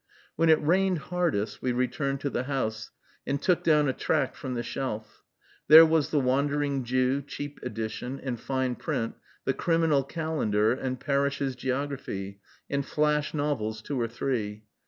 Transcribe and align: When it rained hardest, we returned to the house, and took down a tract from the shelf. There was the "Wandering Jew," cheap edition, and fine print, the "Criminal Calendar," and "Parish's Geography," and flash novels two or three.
When 0.35 0.49
it 0.49 0.59
rained 0.63 0.97
hardest, 0.97 1.61
we 1.61 1.73
returned 1.73 2.21
to 2.21 2.31
the 2.31 2.45
house, 2.45 2.89
and 3.27 3.39
took 3.39 3.63
down 3.63 3.87
a 3.87 3.93
tract 3.93 4.35
from 4.35 4.55
the 4.55 4.63
shelf. 4.63 5.21
There 5.67 5.85
was 5.85 6.09
the 6.09 6.19
"Wandering 6.19 6.83
Jew," 6.83 7.21
cheap 7.21 7.59
edition, 7.61 8.19
and 8.23 8.39
fine 8.39 8.77
print, 8.77 9.13
the 9.45 9.53
"Criminal 9.53 10.01
Calendar," 10.03 10.71
and 10.71 10.99
"Parish's 10.99 11.55
Geography," 11.55 12.41
and 12.67 12.83
flash 12.83 13.35
novels 13.35 13.83
two 13.83 14.01
or 14.01 14.07
three. 14.07 14.63